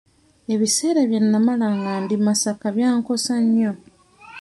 Ebiseera 0.53 1.01
bye 1.09 1.19
nnamala 1.23 1.67
nga 1.77 1.93
ndi 2.03 2.15
Masaka 2.25 2.65
byankosa 2.75 3.33
nnyo. 3.43 3.71